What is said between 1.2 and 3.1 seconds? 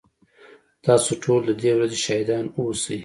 ټول ددې ورځي شاهدان اوسئ